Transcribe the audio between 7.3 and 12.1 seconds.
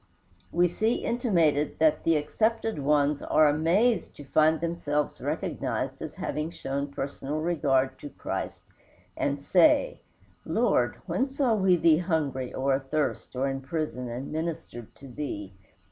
regard to Christ, and say, "Lord, when saw we thee